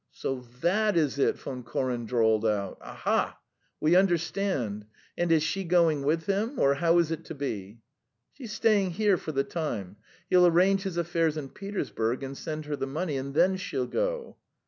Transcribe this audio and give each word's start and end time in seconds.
"So 0.13 0.47
that 0.61 0.97
is 0.97 1.19
it!" 1.19 1.37
Von 1.37 1.61
Koren 1.61 2.07
drawled 2.07 2.43
out. 2.43 2.79
"Aha!... 2.81 3.37
We 3.79 3.95
understand. 3.95 4.87
And 5.15 5.31
is 5.31 5.43
she 5.43 5.63
going 5.63 6.01
with 6.01 6.25
him, 6.25 6.57
or 6.57 6.73
how 6.73 6.97
is 6.97 7.11
it 7.11 7.23
to 7.25 7.35
be?" 7.35 7.81
"She's 8.33 8.51
staying 8.51 8.93
here 8.97 9.17
for 9.17 9.31
the 9.31 9.43
time. 9.43 9.97
He'll 10.27 10.47
arrange 10.47 10.81
his 10.81 10.97
affairs 10.97 11.37
in 11.37 11.49
Petersburg 11.49 12.23
and 12.23 12.35
send 12.35 12.65
her 12.65 12.75
the 12.75 12.87
money, 12.87 13.15
and 13.15 13.35
then 13.35 13.57
she'll 13.57 13.85
go." 13.85 14.37